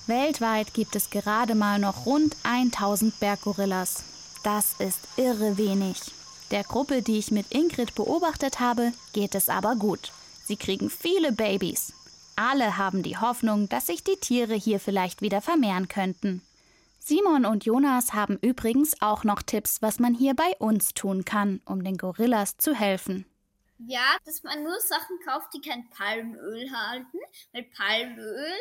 Weltweit 0.06 0.74
gibt 0.74 0.96
es 0.96 1.08
gerade 1.08 1.54
mal 1.54 1.78
noch 1.78 2.04
rund 2.04 2.36
1000 2.42 3.18
Berggorillas. 3.20 4.02
Das 4.42 4.74
ist 4.78 4.98
irre 5.16 5.56
wenig. 5.56 5.98
Der 6.50 6.64
Gruppe, 6.64 7.00
die 7.00 7.18
ich 7.18 7.30
mit 7.30 7.52
Ingrid 7.52 7.94
beobachtet 7.94 8.60
habe, 8.60 8.92
geht 9.12 9.34
es 9.34 9.48
aber 9.48 9.76
gut. 9.76 10.12
Sie 10.44 10.56
kriegen 10.56 10.90
viele 10.90 11.32
Babys. 11.32 11.92
Alle 12.36 12.76
haben 12.76 13.02
die 13.02 13.16
Hoffnung, 13.16 13.68
dass 13.68 13.86
sich 13.86 14.02
die 14.02 14.16
Tiere 14.16 14.54
hier 14.54 14.80
vielleicht 14.80 15.22
wieder 15.22 15.40
vermehren 15.40 15.88
könnten. 15.88 16.42
Simon 17.10 17.44
und 17.44 17.64
Jonas 17.64 18.12
haben 18.12 18.38
übrigens 18.40 19.02
auch 19.02 19.24
noch 19.24 19.42
Tipps, 19.42 19.82
was 19.82 19.98
man 19.98 20.14
hier 20.14 20.34
bei 20.34 20.56
uns 20.60 20.94
tun 20.94 21.24
kann, 21.24 21.60
um 21.64 21.82
den 21.82 21.98
Gorillas 21.98 22.56
zu 22.56 22.72
helfen. 22.72 23.26
Ja, 23.78 24.16
dass 24.24 24.44
man 24.44 24.62
nur 24.62 24.78
Sachen 24.78 25.18
kauft, 25.26 25.52
die 25.52 25.60
kein 25.60 25.90
Palmöl 25.90 26.70
halten, 26.70 27.18
weil 27.52 27.64
Palmöl, 27.76 28.60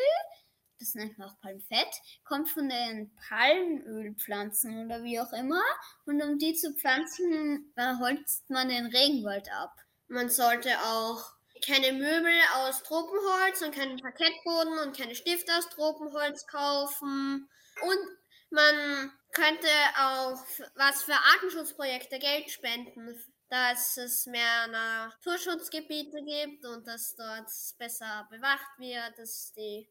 das 0.80 0.96
nennt 0.96 1.16
man 1.20 1.30
auch 1.30 1.40
Palmfett, 1.42 1.92
kommt 2.24 2.50
von 2.50 2.68
den 2.68 3.16
Palmölpflanzen 3.30 4.84
oder 4.84 5.04
wie 5.04 5.20
auch 5.20 5.32
immer. 5.34 5.62
Und 6.08 6.20
um 6.24 6.40
die 6.40 6.56
zu 6.56 6.74
pflanzen, 6.74 7.72
holzt 7.78 8.50
man 8.50 8.70
den 8.70 8.88
Regenwald 8.88 9.48
ab. 9.62 9.76
Man 10.08 10.28
sollte 10.32 10.72
auch 10.86 11.34
keine 11.64 11.94
Möbel 11.94 12.34
aus 12.56 12.82
Tropenholz 12.82 13.62
und 13.62 13.76
keinen 13.76 14.00
Parkettboden 14.00 14.80
und 14.80 14.98
keine 14.98 15.14
Stifte 15.14 15.56
aus 15.56 15.70
Tropenholz 15.70 16.48
kaufen. 16.48 17.48
Und 17.84 18.20
man 18.52 19.12
könnte 19.32 19.68
auch 19.98 20.38
was 20.76 21.04
für 21.04 21.14
Artenschutzprojekte 21.14 22.20
Geld 22.20 22.50
spenden, 22.50 23.16
dass 23.50 23.98
es 23.98 24.26
mehr 24.26 24.68
Naturschutzgebiete 24.68 26.24
gibt 26.24 26.66
und 26.66 26.88
dass 26.88 27.16
dort 27.16 27.50
besser 27.78 28.28
bewacht 28.30 28.78
wird, 28.78 29.18
dass 29.18 29.54
die 29.54 29.90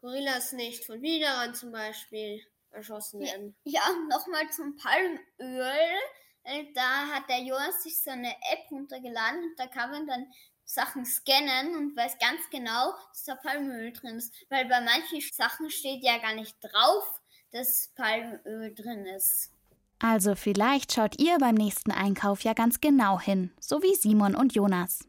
Gorillas 0.00 0.52
nicht 0.52 0.84
von 0.84 1.00
Widerern 1.02 1.54
zum 1.54 1.72
Beispiel 1.72 2.44
erschossen 2.70 3.20
werden. 3.20 3.54
Ja, 3.64 3.82
nochmal 4.08 4.50
zum 4.50 4.76
Palmöl. 4.76 5.20
Da 6.74 7.06
hat 7.08 7.28
der 7.28 7.40
Jonas 7.40 7.82
sich 7.82 8.02
so 8.02 8.10
eine 8.10 8.30
App 8.30 8.70
runtergeladen 8.70 9.44
und 9.44 9.58
da 9.58 9.66
kann 9.66 9.90
man 9.90 10.06
dann 10.06 10.26
Sachen 10.64 11.04
scannen 11.04 11.76
und 11.76 11.96
weiß 11.96 12.18
ganz 12.18 12.48
genau, 12.50 12.94
dass 13.10 13.24
da 13.24 13.34
Palmöl 13.36 13.92
drin 13.92 14.16
ist. 14.16 14.34
Weil 14.48 14.64
bei 14.64 14.80
manchen 14.80 15.20
Sachen 15.32 15.70
steht 15.70 16.02
ja 16.02 16.18
gar 16.18 16.34
nicht 16.34 16.56
drauf, 16.62 17.20
dass 17.52 17.90
Palmöl 17.94 18.74
drin 18.74 19.04
ist. 19.06 19.50
Also 19.98 20.34
vielleicht 20.34 20.92
schaut 20.92 21.20
ihr 21.20 21.38
beim 21.38 21.54
nächsten 21.54 21.92
Einkauf 21.92 22.42
ja 22.42 22.54
ganz 22.54 22.80
genau 22.80 23.20
hin, 23.20 23.52
so 23.60 23.82
wie 23.82 23.94
Simon 23.94 24.34
und 24.34 24.54
Jonas. 24.54 25.04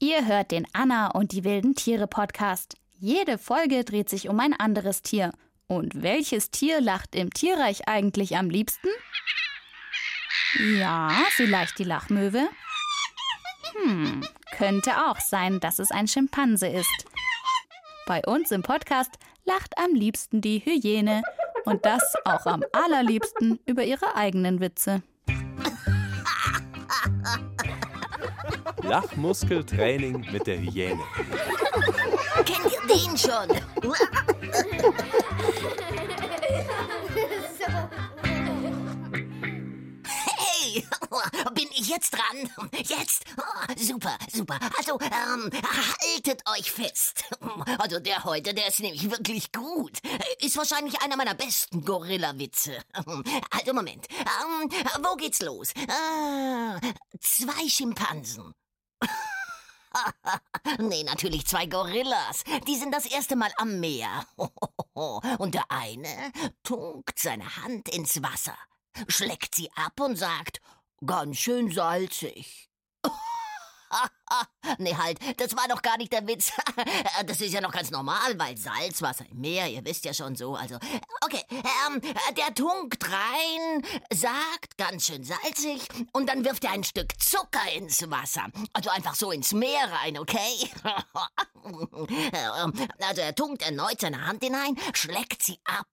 Ihr 0.00 0.26
hört 0.26 0.50
den 0.50 0.66
Anna 0.72 1.10
und 1.12 1.32
die 1.32 1.44
wilden 1.44 1.74
Tiere 1.74 2.08
Podcast. 2.08 2.74
Jede 2.98 3.38
Folge 3.38 3.84
dreht 3.84 4.08
sich 4.08 4.28
um 4.28 4.40
ein 4.40 4.54
anderes 4.54 5.02
Tier. 5.02 5.32
Und 5.66 6.02
welches 6.02 6.50
Tier 6.50 6.80
lacht 6.80 7.14
im 7.14 7.32
Tierreich 7.32 7.86
eigentlich 7.86 8.36
am 8.36 8.50
liebsten? 8.50 8.88
Ja, 10.78 11.10
vielleicht 11.30 11.78
die 11.78 11.84
Lachmöwe? 11.84 12.48
Hm, 13.74 14.26
könnte 14.56 15.06
auch 15.06 15.20
sein, 15.20 15.60
dass 15.60 15.78
es 15.78 15.90
ein 15.90 16.08
Schimpanse 16.08 16.66
ist. 16.66 17.06
Bei 18.06 18.22
uns 18.24 18.50
im 18.50 18.62
Podcast 18.62 19.12
lacht 19.44 19.78
am 19.78 19.94
liebsten 19.94 20.40
die 20.40 20.58
Hyäne 20.58 21.22
und 21.64 21.84
das 21.84 22.02
auch 22.24 22.46
am 22.46 22.62
allerliebsten 22.72 23.58
über 23.66 23.84
ihre 23.84 24.14
eigenen 24.16 24.60
Witze. 24.60 25.02
Lachmuskeltraining 28.82 30.26
mit 30.30 30.46
der 30.46 30.58
Hyäne. 30.60 31.02
Kennt 32.44 32.72
ihr 32.72 32.80
den 32.94 33.16
schon? 33.16 33.48
Jetzt 41.88 42.12
dran? 42.12 42.70
Jetzt? 42.72 43.24
Oh, 43.36 43.74
super, 43.76 44.16
super. 44.32 44.58
Also, 44.78 44.98
ähm, 45.00 45.50
haltet 46.14 46.42
euch 46.48 46.70
fest. 46.70 47.24
Also 47.78 48.00
der 48.00 48.24
heute, 48.24 48.54
der 48.54 48.68
ist 48.68 48.80
nämlich 48.80 49.10
wirklich 49.10 49.52
gut. 49.52 49.98
Ist 50.40 50.56
wahrscheinlich 50.56 51.00
einer 51.02 51.16
meiner 51.16 51.34
besten 51.34 51.84
Gorilla-Witze. 51.84 52.78
Also 53.50 53.72
Moment, 53.72 54.06
ähm, 54.10 54.70
wo 55.02 55.16
geht's 55.16 55.40
los? 55.40 55.72
Ah, 55.88 56.78
zwei 57.20 57.68
Schimpansen. 57.68 58.54
nee, 60.78 61.04
natürlich 61.04 61.46
zwei 61.46 61.66
Gorillas. 61.66 62.44
Die 62.66 62.76
sind 62.76 62.92
das 62.92 63.06
erste 63.06 63.36
Mal 63.36 63.52
am 63.56 63.80
Meer. 63.80 64.24
Und 65.38 65.54
der 65.54 65.70
eine 65.70 66.32
tunkt 66.62 67.18
seine 67.18 67.56
Hand 67.56 67.88
ins 67.88 68.22
Wasser, 68.22 68.56
schleckt 69.08 69.54
sie 69.54 69.70
ab 69.72 70.00
und 70.00 70.16
sagt, 70.16 70.60
ganz 71.06 71.38
schön 71.38 71.70
salzig. 71.70 72.68
nee, 74.78 74.94
halt, 74.94 75.18
das 75.38 75.56
war 75.56 75.68
doch 75.68 75.82
gar 75.82 75.96
nicht 75.98 76.12
der 76.12 76.26
Witz. 76.26 76.52
Das 77.26 77.40
ist 77.40 77.52
ja 77.52 77.60
noch 77.60 77.72
ganz 77.72 77.90
normal, 77.90 78.38
weil 78.38 78.56
Salzwasser 78.56 79.24
im 79.30 79.40
Meer, 79.40 79.68
ihr 79.68 79.84
wisst 79.84 80.04
ja 80.04 80.12
schon 80.12 80.36
so. 80.36 80.56
Also, 80.56 80.76
okay, 81.22 81.42
ähm, 81.50 82.00
der 82.36 82.54
tunkt 82.54 83.04
rein, 83.10 83.82
sagt 84.12 84.76
ganz 84.76 85.06
schön 85.06 85.22
salzig 85.22 85.86
und 86.12 86.28
dann 86.28 86.44
wirft 86.44 86.64
er 86.64 86.72
ein 86.72 86.84
Stück 86.84 87.12
Zucker 87.20 87.72
ins 87.76 88.10
Wasser. 88.10 88.46
Also 88.72 88.90
einfach 88.90 89.14
so 89.14 89.30
ins 89.30 89.52
Meer 89.52 89.90
rein, 89.90 90.18
okay? 90.18 90.70
also 93.00 93.20
er 93.20 93.34
tunkt 93.34 93.62
erneut 93.62 94.00
seine 94.00 94.26
Hand 94.26 94.42
hinein, 94.42 94.76
schlägt 94.92 95.42
sie 95.42 95.58
ab. 95.64 95.86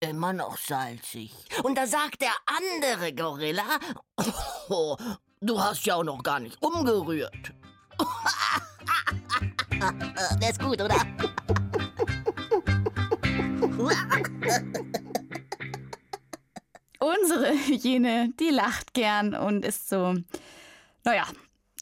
Immer 0.00 0.32
noch 0.32 0.58
salzig. 0.58 1.32
Und 1.62 1.78
da 1.78 1.86
sagt 1.86 2.20
der 2.20 2.34
andere 2.46 3.14
Gorilla, 3.14 3.78
oh, 4.68 4.96
Du 5.40 5.62
hast 5.62 5.84
ja 5.84 5.96
auch 5.96 6.02
noch 6.02 6.22
gar 6.22 6.40
nicht 6.40 6.56
umgerührt. 6.62 7.52
Der 10.40 10.50
ist 10.50 10.58
gut, 10.58 10.80
oder? 10.80 10.96
Unsere 16.98 17.52
Hyäne, 17.52 18.32
die 18.40 18.48
lacht 18.48 18.94
gern 18.94 19.34
und 19.34 19.66
ist 19.66 19.90
so, 19.90 20.14
naja, 21.04 21.26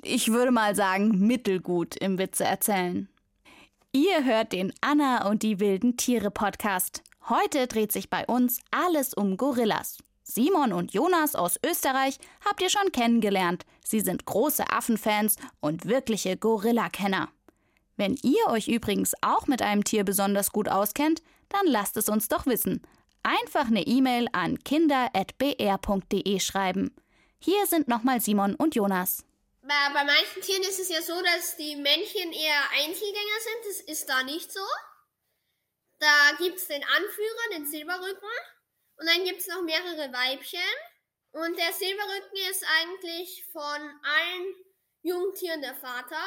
ich 0.02 0.32
würde 0.32 0.50
mal 0.50 0.74
sagen, 0.74 1.24
mittelgut 1.26 1.94
im 1.96 2.18
Witze 2.18 2.42
erzählen. 2.44 3.08
Ihr 3.92 4.24
hört 4.24 4.52
den 4.52 4.72
Anna 4.80 5.28
und 5.28 5.44
die 5.44 5.60
wilden 5.60 5.96
Tiere 5.96 6.32
Podcast. 6.32 7.04
Heute 7.28 7.66
dreht 7.66 7.90
sich 7.90 8.10
bei 8.10 8.26
uns 8.26 8.60
alles 8.70 9.14
um 9.14 9.38
Gorillas. 9.38 9.96
Simon 10.24 10.74
und 10.74 10.92
Jonas 10.92 11.34
aus 11.34 11.58
Österreich 11.64 12.18
habt 12.44 12.60
ihr 12.60 12.68
schon 12.68 12.92
kennengelernt. 12.92 13.64
Sie 13.82 14.00
sind 14.00 14.26
große 14.26 14.64
Affenfans 14.70 15.36
und 15.60 15.86
wirkliche 15.86 16.36
Gorilla-Kenner. 16.36 17.30
Wenn 17.96 18.18
ihr 18.22 18.46
euch 18.48 18.68
übrigens 18.68 19.14
auch 19.22 19.46
mit 19.46 19.62
einem 19.62 19.84
Tier 19.84 20.04
besonders 20.04 20.50
gut 20.50 20.68
auskennt, 20.68 21.22
dann 21.48 21.66
lasst 21.66 21.96
es 21.96 22.10
uns 22.10 22.28
doch 22.28 22.44
wissen. 22.44 22.82
Einfach 23.22 23.68
eine 23.68 23.86
E-Mail 23.86 24.28
an 24.32 24.58
kinder.br.de 24.58 26.40
schreiben. 26.40 26.94
Hier 27.38 27.66
sind 27.66 27.88
nochmal 27.88 28.20
Simon 28.20 28.54
und 28.54 28.74
Jonas. 28.74 29.24
Bei, 29.62 29.94
manchen 29.94 30.42
Tieren 30.42 30.62
ist 30.62 30.78
es 30.78 30.90
ja 30.90 31.00
so, 31.00 31.14
dass 31.22 31.56
die 31.56 31.76
Männchen 31.76 32.32
eher 32.32 32.60
Einzelgänger 32.82 33.40
sind. 33.40 33.64
Das 33.66 33.80
ist 33.80 34.08
da 34.10 34.22
nicht 34.24 34.52
so. 34.52 34.60
Da 36.04 36.36
gibt 36.36 36.58
es 36.58 36.66
den 36.68 36.84
Anführer, 36.84 37.54
den 37.54 37.64
Silberrücken. 37.64 38.28
Und 38.98 39.08
dann 39.08 39.24
gibt 39.24 39.40
es 39.40 39.46
noch 39.46 39.62
mehrere 39.62 40.12
Weibchen. 40.12 40.60
Und 41.30 41.56
der 41.56 41.72
Silberrücken 41.72 42.50
ist 42.50 42.62
eigentlich 42.78 43.46
von 43.50 43.62
allen 43.62 44.54
Jungtieren 45.00 45.62
der 45.62 45.74
Vater. 45.74 46.22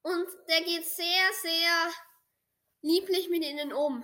Und 0.00 0.26
der 0.48 0.62
geht 0.62 0.86
sehr, 0.86 1.32
sehr 1.42 1.92
lieblich 2.80 3.28
mit 3.28 3.44
ihnen 3.44 3.74
um. 3.74 4.02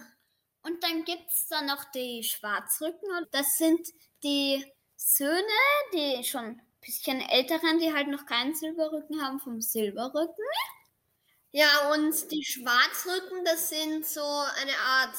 Und 0.62 0.84
dann 0.84 1.02
gibt 1.06 1.30
es 1.30 1.46
da 1.48 1.62
noch 1.62 1.90
die 1.92 2.22
Schwarzrücken. 2.22 3.10
Und 3.16 3.28
das 3.32 3.56
sind 3.56 3.88
die 4.22 4.70
Söhne, 4.96 5.42
die 5.94 6.22
schon 6.24 6.44
ein 6.44 6.62
bisschen 6.82 7.22
älteren, 7.22 7.78
die 7.78 7.94
halt 7.94 8.08
noch 8.08 8.26
keinen 8.26 8.54
Silberrücken 8.54 9.22
haben, 9.22 9.40
vom 9.40 9.62
Silberrücken. 9.62 10.44
Ja, 11.52 11.90
und 11.92 12.30
die 12.30 12.44
Schwarzrücken, 12.44 13.44
das 13.44 13.70
sind 13.70 14.06
so 14.06 14.20
eine 14.60 14.76
Art 14.76 15.16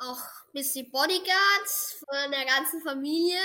auch 0.00 0.18
ein 0.18 0.52
bisschen 0.52 0.90
Bodyguards 0.90 2.04
von 2.04 2.30
der 2.32 2.44
ganzen 2.46 2.82
Familie, 2.82 3.40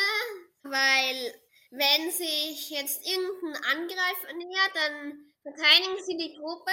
weil 0.63 1.39
wenn 1.71 2.11
sich 2.11 2.69
jetzt 2.69 3.05
irgendein 3.07 3.63
Angreifer 3.65 4.33
nähert, 4.33 4.71
dann 4.75 5.33
verteidigen 5.43 6.03
sie 6.03 6.17
die 6.17 6.35
Gruppe. 6.37 6.71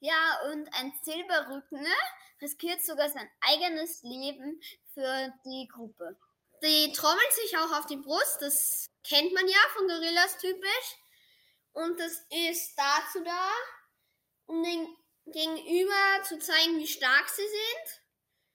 Ja, 0.00 0.40
und 0.50 0.68
ein 0.74 0.92
Silberrücken 1.02 1.80
ne, 1.82 1.94
riskiert 2.40 2.82
sogar 2.84 3.08
sein 3.10 3.28
eigenes 3.40 4.02
Leben 4.02 4.60
für 4.94 5.32
die 5.44 5.68
Gruppe. 5.72 6.16
Die 6.62 6.92
trommeln 6.92 7.32
sich 7.42 7.56
auch 7.58 7.78
auf 7.78 7.86
die 7.86 7.96
Brust, 7.96 8.40
das 8.40 8.86
kennt 9.06 9.32
man 9.32 9.46
ja 9.48 9.58
von 9.74 9.86
Gorillas 9.88 10.36
typisch. 10.38 10.96
Und 11.72 11.98
das 12.00 12.12
ist 12.30 12.74
dazu 12.76 13.22
da, 13.24 13.50
um 14.50 14.64
den 14.64 14.88
Gegenüber 15.32 16.24
zu 16.24 16.38
zeigen, 16.40 16.78
wie 16.78 16.86
stark 16.86 17.28
sie 17.28 17.42
sind. 17.42 18.00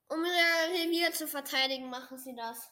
Um 0.09 0.23
ihr 0.25 0.83
Revier 0.83 1.13
zu 1.13 1.25
verteidigen, 1.25 1.89
machen 1.89 2.17
sie 2.17 2.35
das. 2.35 2.69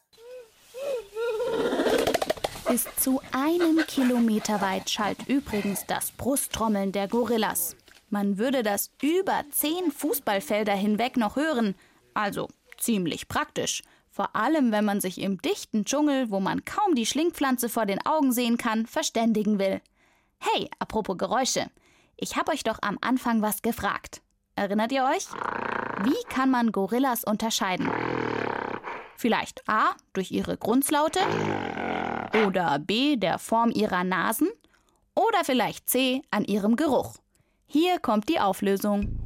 Bis 2.67 2.85
zu 2.97 3.21
einem 3.31 3.85
Kilometer 3.87 4.61
weit 4.61 4.89
schallt 4.89 5.27
übrigens 5.27 5.85
das 5.87 6.11
Brusttrommeln 6.11 6.91
der 6.91 7.07
Gorillas. 7.07 7.77
Man 8.09 8.37
würde 8.37 8.61
das 8.61 8.91
über 9.01 9.45
zehn 9.51 9.91
Fußballfelder 9.91 10.73
hinweg 10.75 11.15
noch 11.15 11.37
hören. 11.37 11.75
Also 12.13 12.49
ziemlich 12.77 13.27
praktisch. 13.29 13.83
Vor 14.09 14.35
allem, 14.35 14.71
wenn 14.71 14.85
man 14.85 15.01
sich 15.01 15.19
im 15.19 15.41
dichten 15.41 15.85
Dschungel, 15.85 16.29
wo 16.29 16.39
man 16.39 16.65
kaum 16.65 16.93
die 16.93 17.05
Schlingpflanze 17.05 17.69
vor 17.69 17.85
den 17.85 18.05
Augen 18.05 18.31
sehen 18.31 18.57
kann, 18.57 18.85
verständigen 18.85 19.59
will. 19.59 19.81
Hey, 20.39 20.69
apropos 20.77 21.17
Geräusche. 21.17 21.71
Ich 22.17 22.35
habe 22.35 22.51
euch 22.51 22.63
doch 22.63 22.79
am 22.81 22.97
Anfang 23.01 23.41
was 23.41 23.61
gefragt. 23.61 24.21
Erinnert 24.55 24.91
ihr 24.91 25.03
euch? 25.03 25.27
Wie 26.03 26.23
kann 26.29 26.51
man 26.51 26.71
Gorillas 26.71 27.23
unterscheiden? 27.23 27.89
Vielleicht 29.17 29.67
A 29.67 29.95
durch 30.13 30.31
ihre 30.31 30.57
Grundslaute 30.57 31.19
oder 32.45 32.79
B 32.79 33.15
der 33.15 33.39
Form 33.39 33.71
ihrer 33.71 34.03
Nasen 34.03 34.49
oder 35.15 35.43
vielleicht 35.43 35.89
C 35.89 36.21
an 36.29 36.45
ihrem 36.45 36.75
Geruch. 36.75 37.15
Hier 37.65 37.99
kommt 37.99 38.29
die 38.29 38.39
Auflösung. 38.39 39.19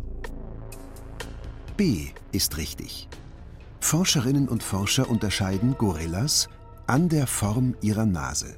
B 1.75 2.07
ist 2.31 2.57
richtig. 2.57 3.07
Forscherinnen 3.79 4.47
und 4.47 4.63
Forscher 4.63 5.09
unterscheiden 5.09 5.77
Gorillas 5.77 6.49
an 6.87 7.09
der 7.09 7.27
Form 7.27 7.75
ihrer 7.81 8.05
Nase. 8.05 8.57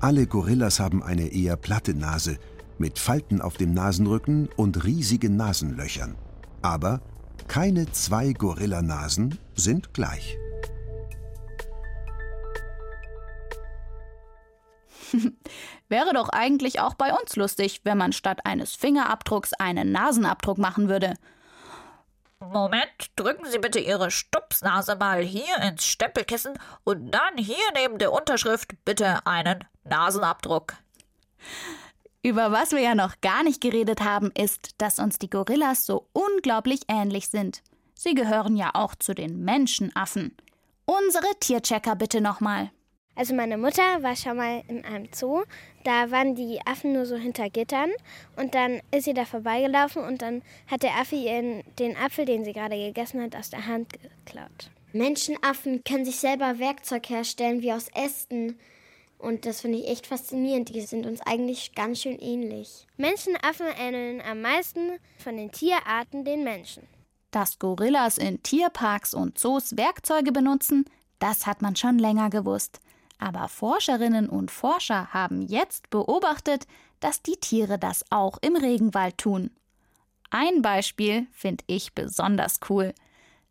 Alle 0.00 0.26
Gorillas 0.26 0.80
haben 0.80 1.02
eine 1.02 1.28
eher 1.28 1.56
platte 1.56 1.94
Nase 1.94 2.38
mit 2.80 2.98
Falten 2.98 3.40
auf 3.42 3.58
dem 3.58 3.74
Nasenrücken 3.74 4.48
und 4.56 4.84
riesigen 4.84 5.36
Nasenlöchern. 5.36 6.16
Aber 6.62 7.02
keine 7.46 7.92
zwei 7.92 8.32
Gorillanasen 8.32 9.38
sind 9.54 9.92
gleich. 9.92 10.38
Wäre 15.88 16.14
doch 16.14 16.30
eigentlich 16.30 16.80
auch 16.80 16.94
bei 16.94 17.12
uns 17.12 17.36
lustig, 17.36 17.82
wenn 17.84 17.98
man 17.98 18.12
statt 18.12 18.40
eines 18.44 18.74
Fingerabdrucks 18.74 19.52
einen 19.54 19.92
Nasenabdruck 19.92 20.56
machen 20.56 20.88
würde. 20.88 21.14
Moment, 22.38 23.10
drücken 23.16 23.44
Sie 23.50 23.58
bitte 23.58 23.80
Ihre 23.80 24.10
Stupsnase 24.10 24.96
mal 24.96 25.20
hier 25.20 25.58
ins 25.58 25.84
Stempelkissen 25.84 26.58
und 26.84 27.10
dann 27.10 27.36
hier 27.36 27.56
neben 27.74 27.98
der 27.98 28.12
Unterschrift 28.12 28.72
bitte 28.86 29.26
einen 29.26 29.64
Nasenabdruck. 29.84 30.74
Über 32.22 32.52
was 32.52 32.72
wir 32.72 32.80
ja 32.80 32.94
noch 32.94 33.22
gar 33.22 33.42
nicht 33.42 33.62
geredet 33.62 34.00
haben, 34.00 34.30
ist, 34.36 34.74
dass 34.76 34.98
uns 34.98 35.18
die 35.18 35.30
Gorillas 35.30 35.86
so 35.86 36.06
unglaublich 36.12 36.82
ähnlich 36.88 37.28
sind. 37.28 37.62
Sie 37.94 38.14
gehören 38.14 38.56
ja 38.56 38.70
auch 38.74 38.94
zu 38.94 39.14
den 39.14 39.42
Menschenaffen. 39.42 40.36
Unsere 40.84 41.28
Tierchecker 41.40 41.96
bitte 41.96 42.20
nochmal. 42.20 42.70
Also 43.14 43.34
meine 43.34 43.56
Mutter 43.56 44.02
war 44.02 44.16
schon 44.16 44.36
mal 44.36 44.62
in 44.68 44.84
einem 44.84 45.08
Zoo. 45.14 45.44
Da 45.84 46.10
waren 46.10 46.34
die 46.34 46.60
Affen 46.66 46.92
nur 46.92 47.06
so 47.06 47.16
hinter 47.16 47.48
Gittern 47.48 47.90
und 48.36 48.54
dann 48.54 48.82
ist 48.90 49.04
sie 49.04 49.14
da 49.14 49.24
vorbeigelaufen 49.24 50.02
und 50.02 50.20
dann 50.20 50.42
hat 50.70 50.82
der 50.82 50.96
Affe 50.96 51.16
ihren 51.16 51.62
den 51.78 51.96
Apfel, 51.96 52.26
den 52.26 52.44
sie 52.44 52.52
gerade 52.52 52.76
gegessen 52.76 53.22
hat, 53.22 53.34
aus 53.34 53.48
der 53.48 53.66
Hand 53.66 53.92
geklaut. 53.92 54.70
Menschenaffen 54.92 55.84
können 55.84 56.04
sich 56.04 56.16
selber 56.16 56.58
Werkzeug 56.58 57.08
herstellen 57.08 57.62
wie 57.62 57.72
aus 57.72 57.88
Ästen. 57.94 58.58
Und 59.20 59.44
das 59.44 59.60
finde 59.60 59.78
ich 59.78 59.88
echt 59.88 60.06
faszinierend. 60.06 60.74
Die 60.74 60.80
sind 60.80 61.06
uns 61.06 61.20
eigentlich 61.20 61.74
ganz 61.74 62.00
schön 62.00 62.18
ähnlich. 62.18 62.86
Menschenaffen 62.96 63.66
ähneln 63.78 64.22
am 64.22 64.40
meisten 64.40 64.98
von 65.18 65.36
den 65.36 65.52
Tierarten 65.52 66.24
den 66.24 66.42
Menschen. 66.42 66.88
Dass 67.30 67.58
Gorillas 67.58 68.18
in 68.18 68.42
Tierparks 68.42 69.12
und 69.12 69.38
Zoos 69.38 69.76
Werkzeuge 69.76 70.32
benutzen, 70.32 70.86
das 71.18 71.46
hat 71.46 71.60
man 71.60 71.76
schon 71.76 71.98
länger 71.98 72.30
gewusst. 72.30 72.80
Aber 73.18 73.48
Forscherinnen 73.48 74.28
und 74.28 74.50
Forscher 74.50 75.12
haben 75.12 75.42
jetzt 75.42 75.90
beobachtet, 75.90 76.66
dass 77.00 77.22
die 77.22 77.36
Tiere 77.36 77.78
das 77.78 78.04
auch 78.10 78.38
im 78.40 78.56
Regenwald 78.56 79.18
tun. 79.18 79.50
Ein 80.30 80.62
Beispiel 80.62 81.26
finde 81.32 81.64
ich 81.66 81.92
besonders 81.94 82.60
cool. 82.70 82.94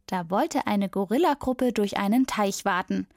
Da 0.08 0.30
wollte 0.32 0.66
eine 0.66 0.90
Gorillagruppe 0.90 1.72
durch 1.72 1.98
einen 1.98 2.26
Teich 2.26 2.66
warten. 2.66 3.08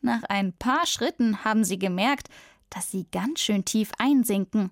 Nach 0.00 0.22
ein 0.28 0.52
paar 0.52 0.86
Schritten 0.86 1.44
haben 1.44 1.64
sie 1.64 1.78
gemerkt, 1.78 2.28
dass 2.70 2.90
sie 2.90 3.06
ganz 3.10 3.40
schön 3.40 3.64
tief 3.64 3.92
einsinken. 3.98 4.70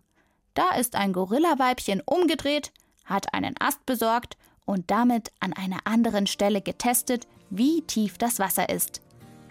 Da 0.55 0.71
ist 0.71 0.97
ein 0.97 1.13
Gorillaweibchen 1.13 2.03
umgedreht, 2.05 2.73
hat 3.05 3.35
einen 3.35 3.55
Ast 3.61 3.85
besorgt 3.87 4.37
und 4.65 4.91
damit 4.91 5.31
an 5.41 5.53
einer 5.53 5.81
anderen 5.85 6.27
Stelle 6.27 6.61
getestet, 6.61 7.27
wie 7.51 7.83
tief 7.83 8.19
das 8.19 8.39
Wasser 8.39 8.69
ist 8.69 9.01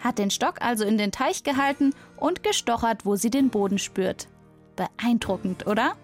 hat 0.00 0.18
den 0.18 0.30
Stock 0.30 0.60
also 0.60 0.84
in 0.84 0.98
den 0.98 1.12
Teich 1.12 1.42
gehalten 1.42 1.94
und 2.16 2.42
gestochert, 2.42 3.04
wo 3.04 3.16
sie 3.16 3.30
den 3.30 3.50
Boden 3.50 3.78
spürt. 3.78 4.28
Beeindruckend, 4.76 5.66
oder? 5.66 5.94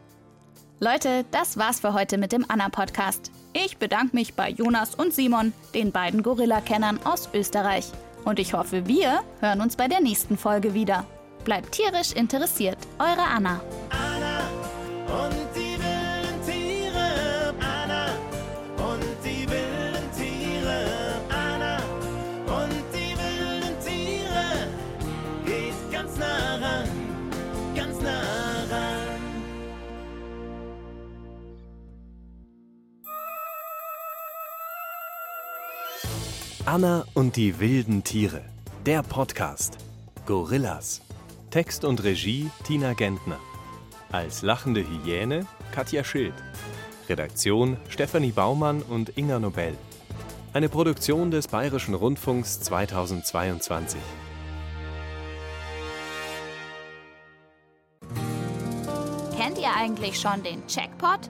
Leute, 0.80 1.24
das 1.30 1.56
war's 1.56 1.80
für 1.80 1.94
heute 1.94 2.18
mit 2.18 2.32
dem 2.32 2.44
Anna-Podcast. 2.48 3.30
Ich 3.52 3.78
bedanke 3.78 4.16
mich 4.16 4.34
bei 4.34 4.50
Jonas 4.50 4.94
und 4.94 5.14
Simon, 5.14 5.52
den 5.72 5.92
beiden 5.92 6.22
Gorilla-Kennern 6.22 6.98
aus 7.04 7.28
Österreich. 7.32 7.92
Und 8.24 8.38
ich 8.38 8.54
hoffe, 8.54 8.86
wir 8.86 9.20
hören 9.40 9.60
uns 9.60 9.76
bei 9.76 9.88
der 9.88 10.00
nächsten 10.00 10.36
Folge 10.36 10.74
wieder. 10.74 11.04
Bleibt 11.44 11.72
tierisch 11.72 12.12
interessiert, 12.12 12.78
eure 12.98 13.26
Anna. 13.28 13.60
Anna 36.66 37.04
und 37.12 37.36
die 37.36 37.60
wilden 37.60 38.04
Tiere. 38.04 38.40
Der 38.86 39.02
Podcast. 39.02 39.76
Gorillas. 40.24 41.02
Text 41.50 41.84
und 41.84 42.02
Regie 42.02 42.48
Tina 42.64 42.94
Gentner. 42.94 43.38
Als 44.10 44.40
lachende 44.40 44.82
Hyäne 44.82 45.46
Katja 45.72 46.02
Schild. 46.02 46.32
Redaktion 47.06 47.76
Stefanie 47.90 48.32
Baumann 48.32 48.80
und 48.80 49.18
Inga 49.18 49.40
Nobel. 49.40 49.76
Eine 50.54 50.70
Produktion 50.70 51.30
des 51.30 51.48
Bayerischen 51.48 51.92
Rundfunks 51.92 52.60
2022. 52.60 54.00
Kennt 59.36 59.58
ihr 59.58 59.76
eigentlich 59.76 60.18
schon 60.18 60.42
den 60.42 60.66
Checkpot? 60.66 61.20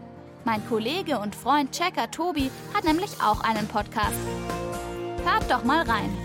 Mein 0.44 0.64
Kollege 0.68 1.18
und 1.18 1.34
Freund 1.34 1.72
Checker 1.72 2.08
Tobi 2.08 2.52
hat 2.72 2.84
nämlich 2.84 3.10
auch 3.20 3.40
einen 3.40 3.66
Podcast. 3.66 4.14
Hört 5.24 5.50
doch 5.50 5.64
mal 5.64 5.82
rein. 5.82 6.23